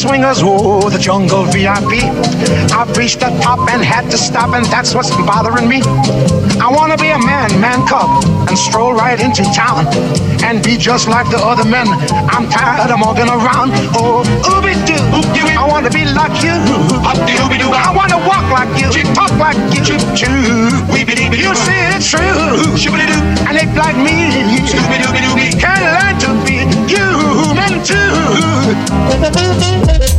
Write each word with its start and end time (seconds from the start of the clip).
Swingers, 0.00 0.40
oh, 0.42 0.88
the 0.88 0.98
jungle 0.98 1.44
VIP. 1.52 2.08
I've 2.72 2.96
reached 2.96 3.20
the 3.20 3.28
top 3.44 3.60
and 3.68 3.84
had 3.84 4.10
to 4.10 4.16
stop, 4.16 4.54
and 4.56 4.64
that's 4.66 4.94
what's 4.94 5.10
bothering 5.28 5.68
me. 5.68 5.82
I 6.56 6.68
wanna 6.72 6.96
be 6.96 7.10
a 7.12 7.18
man, 7.18 7.52
man 7.60 7.86
cub 7.86 8.08
and 8.48 8.56
stroll 8.56 8.94
right 8.94 9.20
into 9.20 9.44
town 9.52 9.84
and 10.42 10.64
be 10.64 10.78
just 10.78 11.06
like 11.06 11.28
the 11.28 11.36
other 11.36 11.68
men. 11.68 11.86
I'm 12.32 12.48
tired 12.48 12.90
of 12.90 13.00
walking 13.04 13.28
around. 13.28 13.76
Oh, 13.92 14.24
ooby 14.48 14.72
doo, 14.88 14.96
I 15.60 15.68
want 15.68 15.84
to 15.84 15.92
be 15.92 16.04
like 16.08 16.36
you. 16.40 16.56
I 17.04 17.92
want 17.92 18.10
to 18.16 18.20
walk 18.24 18.48
like 18.48 18.72
you, 18.80 18.88
talk 19.12 19.32
like 19.36 19.60
you. 19.76 19.84
You 19.84 21.52
see 21.54 21.80
it's 21.92 22.08
true, 22.08 22.24
and 23.48 23.54
act 23.60 23.76
like 23.76 23.98
me. 24.00 24.32
Can't 25.60 25.84
learn 25.92 26.16
to 26.24 26.30
be 26.48 26.64
human 26.88 27.84
too 27.84 28.49
good. 28.62 30.09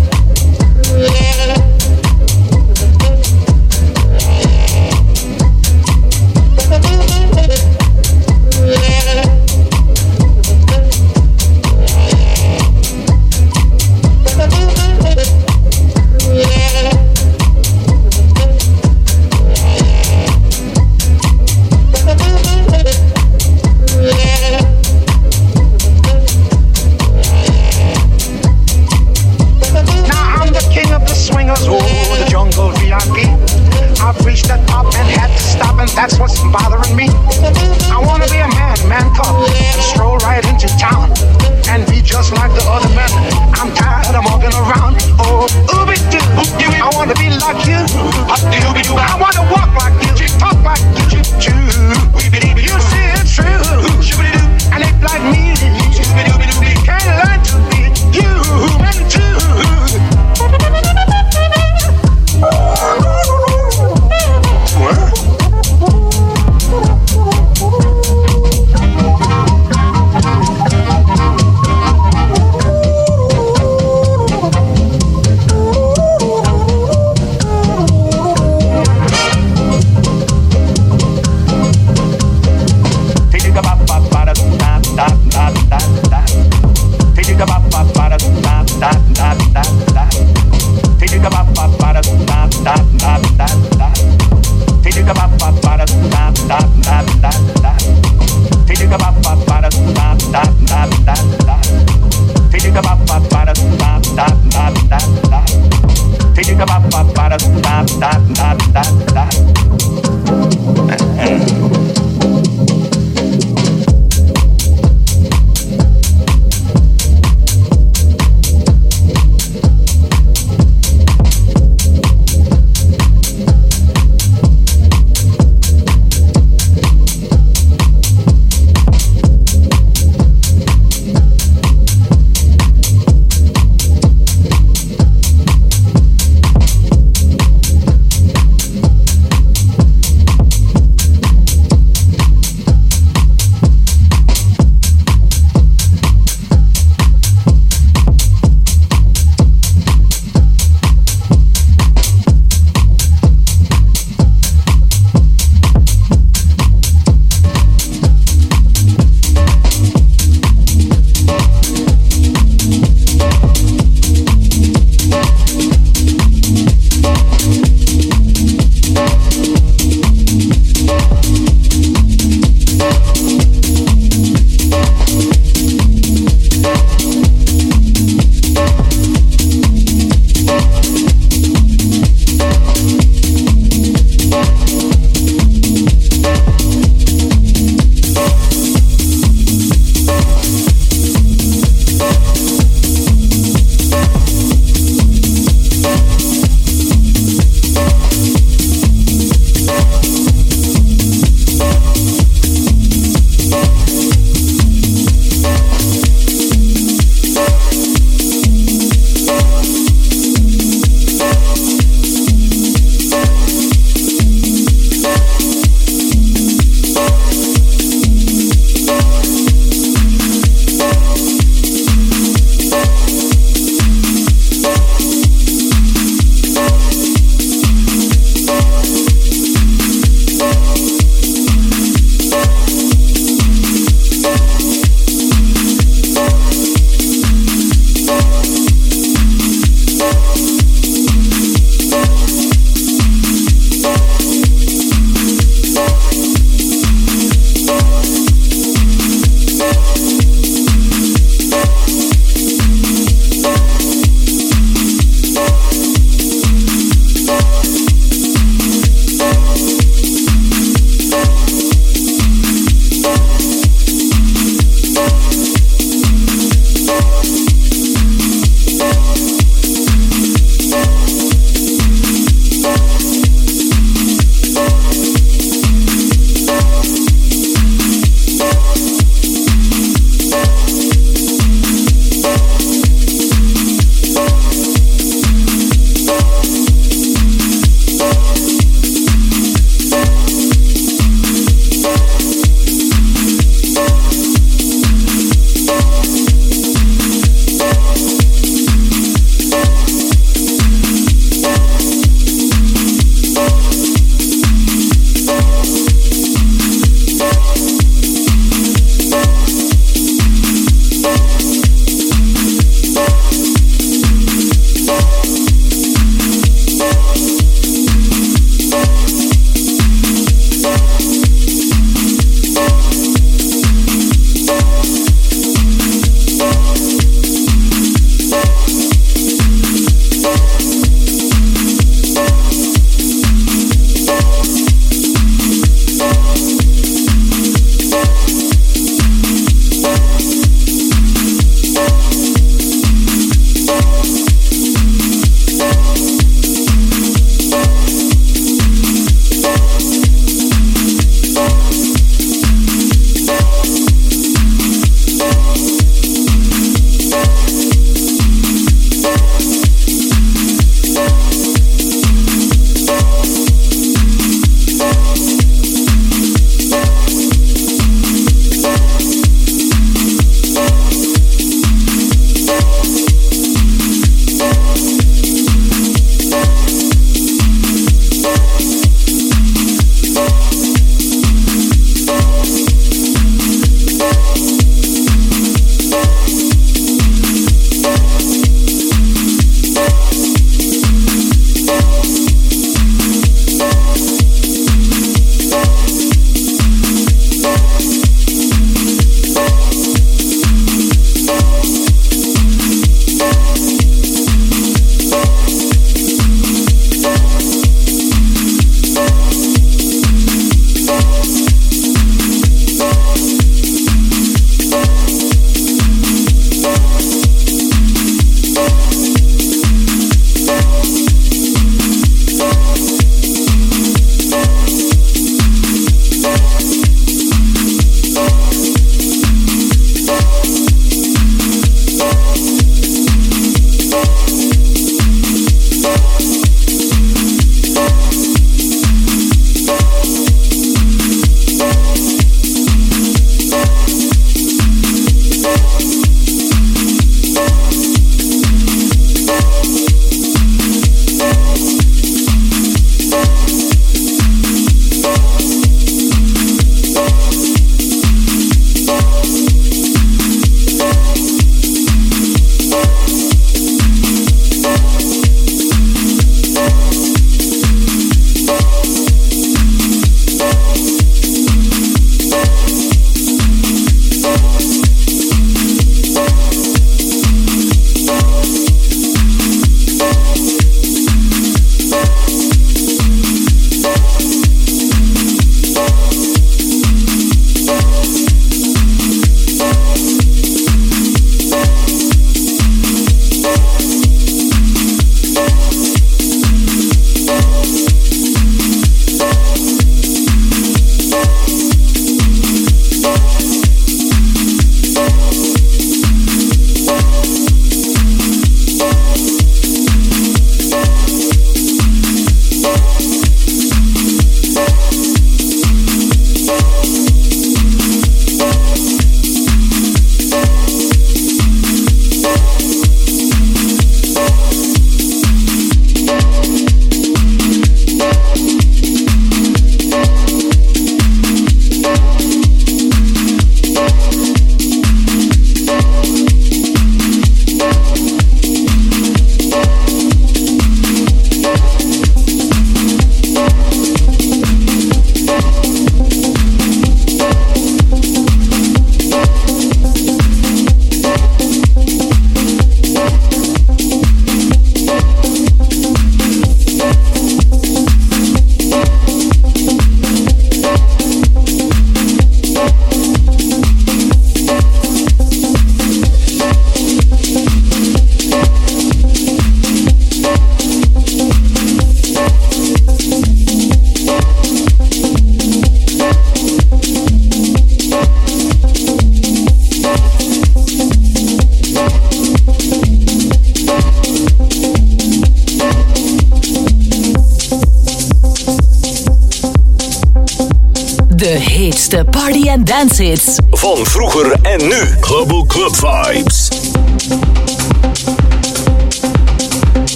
De 591.92 592.04
party 592.06 592.48
en 592.48 592.64
dance 592.64 593.04
hits. 593.04 593.38
Van 593.50 593.86
vroeger 593.86 594.32
en 594.42 594.68
nu. 594.68 594.96
Global 595.00 595.46
Club 595.46 595.76
Vibes. 595.76 596.51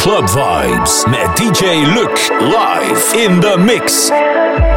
Club 0.00 0.24
Vibes 0.30 1.04
met 1.10 1.36
DJ 1.36 1.84
Luc 1.94 2.30
live 2.40 3.14
in 3.14 3.38
the 3.38 3.58
mix. 3.58 4.69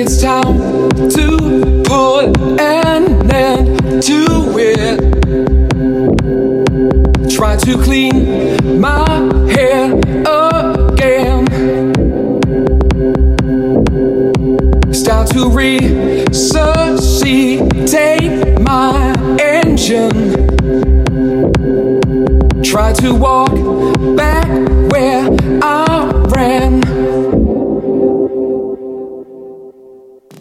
it's 0.00 0.22
time 0.22 0.90
to 1.10 1.82
put 1.84 2.26
an 2.60 3.32
end 3.32 4.00
to 4.00 4.54
it. 4.56 5.00
Try 7.28 7.56
to 7.56 7.76
clean 7.82 8.80
my 8.80 9.04
hair 9.50 9.92
again. 10.22 11.46
Start 14.92 15.30
to 15.30 15.50
resuscitate 15.50 16.30
my 18.60 19.14
engine. 19.40 20.46
Try 22.62 22.92
to 22.92 23.14
walk 23.14 23.50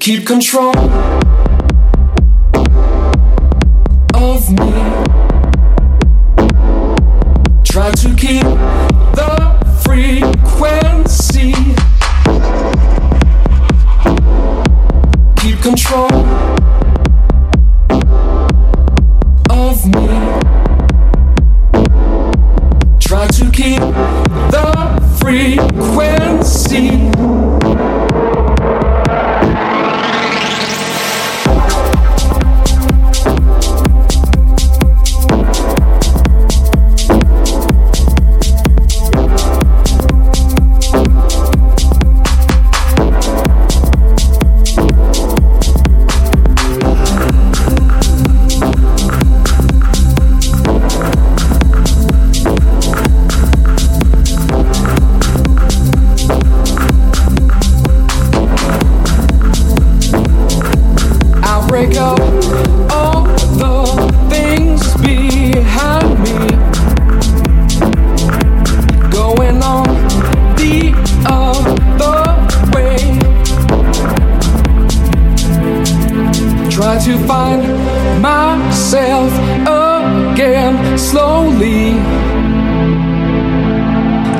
keep 0.07 0.25
control. 0.25 1.26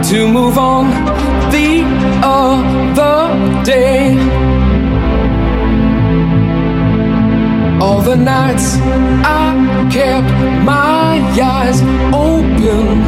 to 0.07 0.25
move 0.25 0.57
on 0.57 0.89
the 1.51 1.83
other 2.23 3.63
day. 3.65 4.15
All 7.81 8.01
the 8.01 8.15
nights 8.15 8.77
I 9.25 9.89
kept 9.91 10.31
my 10.63 11.19
eyes 11.41 11.81
open. 12.13 13.03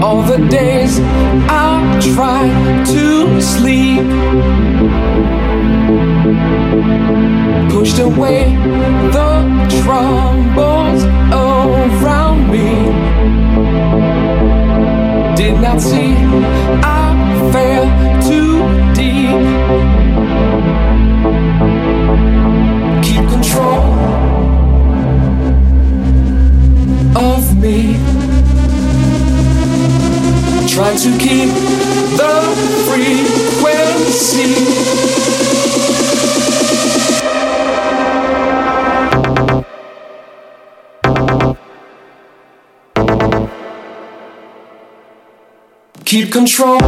All 0.00 0.22
the 0.22 0.38
days 0.48 1.00
I 1.48 2.00
tried 2.14 2.86
to 2.86 3.40
sleep. 3.42 4.06
Pushed 7.68 7.98
away 7.98 8.54
the 9.10 9.32
troubles 9.82 11.02
around 11.32 12.48
me 12.48 13.11
cannot 15.62 15.80
see. 15.80 16.12
I 16.82 17.50
fell 17.52 17.86
too 18.26 18.58
deep. 18.94 19.30
Keep 23.04 23.24
control 23.30 23.82
of 27.16 27.56
me. 27.60 27.96
Try 30.66 30.96
to 30.96 31.10
keep 31.18 31.50
the 32.18 32.34
frequency. 32.88 34.71
keep 46.12 46.30
control. 46.30 46.78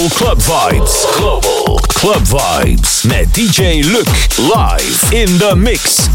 Global 0.00 0.16
Club 0.16 0.38
Vibes. 0.38 1.18
Global 1.18 1.78
Club 1.88 2.22
Vibes 2.22 3.04
met 3.06 3.26
DJ 3.34 3.82
Luc 3.84 4.06
live 4.38 5.12
in 5.12 5.28
the 5.36 5.54
mix. 5.54 6.08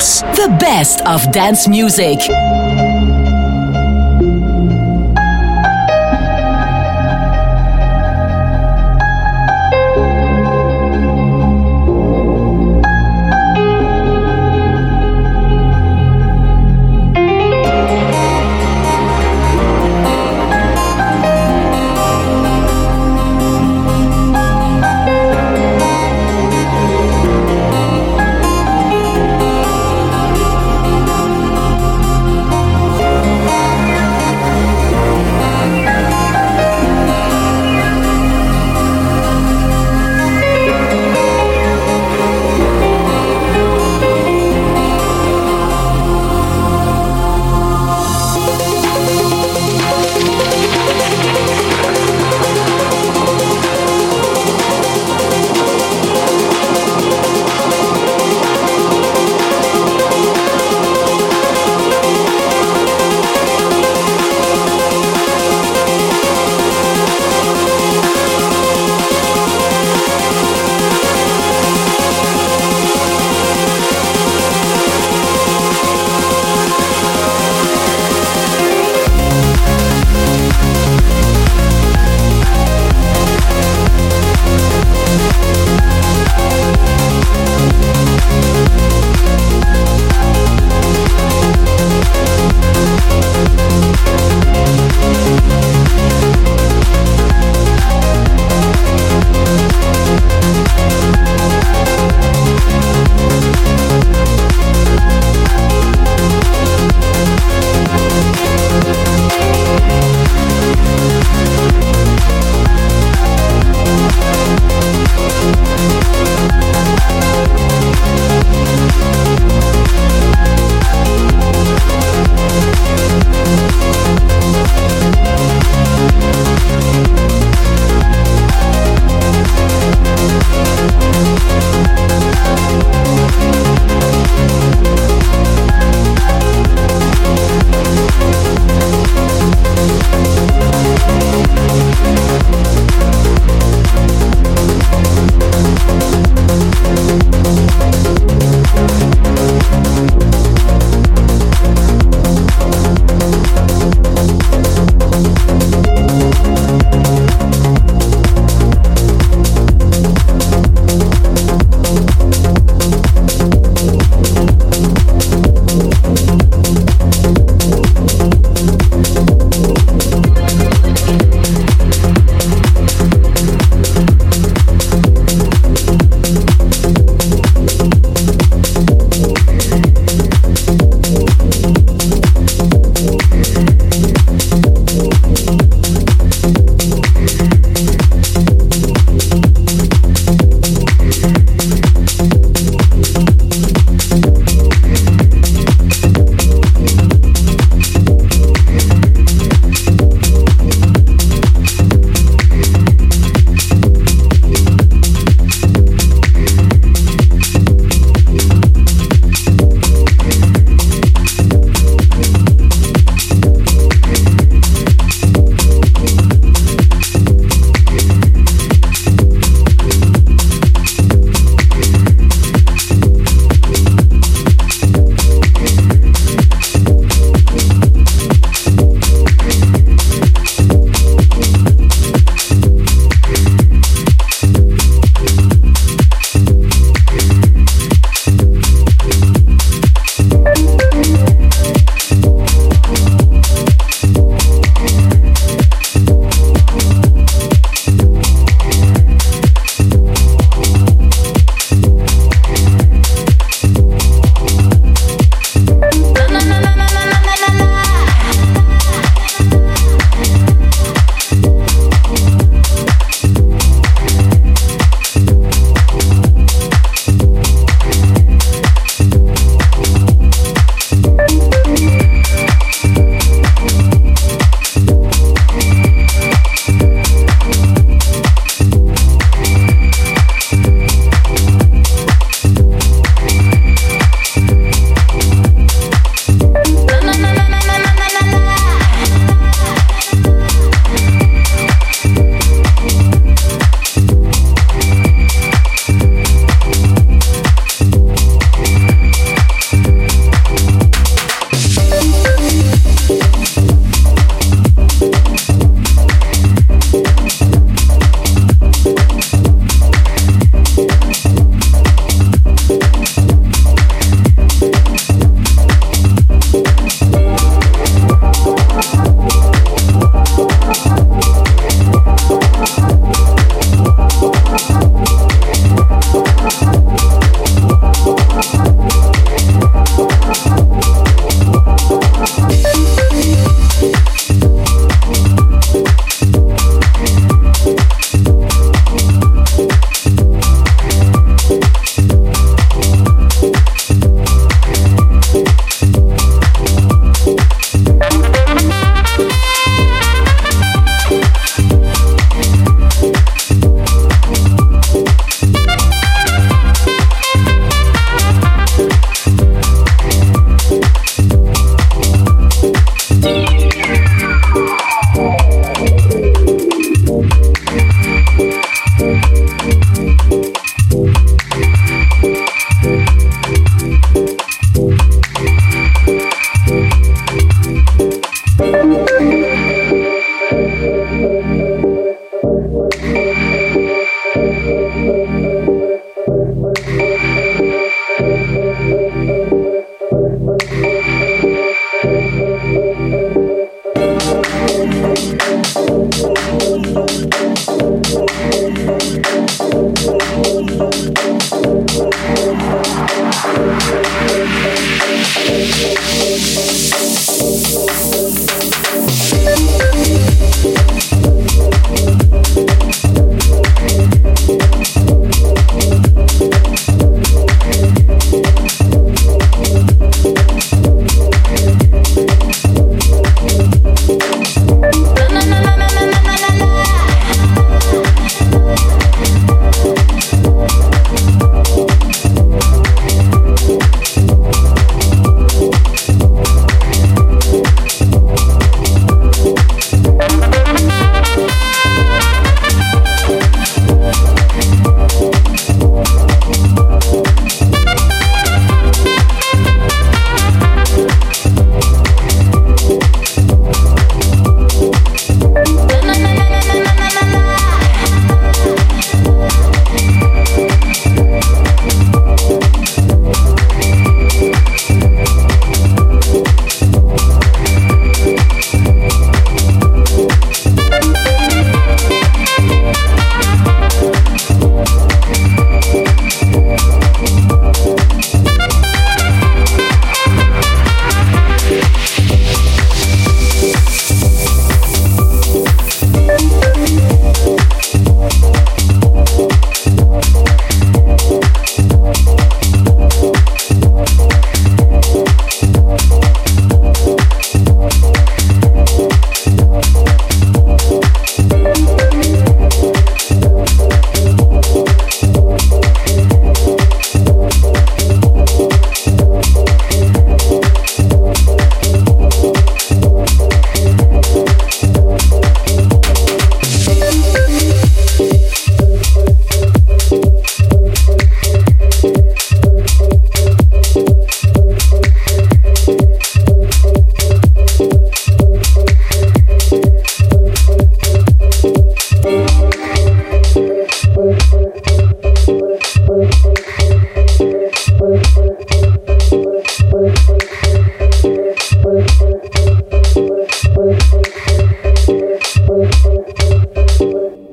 Vibes. 0.00 0.20
The 0.36 0.48
best 0.58 1.02
of 1.06 1.30
dance 1.32 1.68
music. 1.68 2.20